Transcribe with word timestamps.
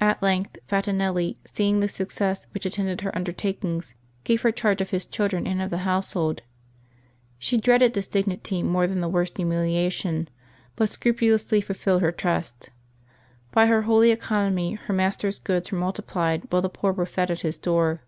At 0.00 0.22
length 0.22 0.58
Fatinelli, 0.68 1.38
seeing 1.44 1.80
the 1.80 1.88
success 1.88 2.46
which 2.54 2.64
attended 2.64 3.00
her 3.00 3.10
undertakings, 3.16 3.96
gave 4.22 4.42
her 4.42 4.52
charge 4.52 4.80
of 4.80 4.90
his 4.90 5.04
children 5.04 5.44
and 5.44 5.60
of 5.60 5.70
the 5.70 5.78
household. 5.78 6.42
She 7.40 7.56
dreaded 7.58 7.92
this 7.92 8.06
dignity 8.06 8.62
more 8.62 8.86
than 8.86 9.00
the 9.00 9.08
worst 9.08 9.38
humiliation, 9.38 10.28
but 10.76 10.88
scrupulously 10.90 11.60
fulfilled 11.60 12.02
her 12.02 12.12
trust. 12.12 12.70
By 13.50 13.66
her 13.66 13.82
holy 13.82 14.12
economy 14.12 14.74
her 14.74 14.94
master's 14.94 15.40
goods 15.40 15.72
were 15.72 15.78
multiplied, 15.78 16.44
while 16.48 16.62
the 16.62 16.68
poor 16.68 16.92
were 16.92 17.04
fed 17.04 17.32
at 17.32 17.40
his 17.40 17.56
door. 17.58 18.02